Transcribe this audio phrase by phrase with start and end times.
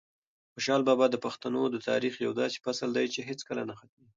[0.53, 4.09] خوشحال بابا د پښتنو د تاریخ یو داسې فصل دی چې هیڅکله نه ختمېږي.